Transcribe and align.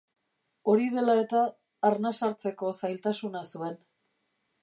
Hori 0.71 0.87
dela 0.93 1.15
eta, 1.23 1.41
arnas 1.91 2.15
hartzeko 2.27 2.73
zailtasuna 2.83 3.45
zuen. 3.59 3.79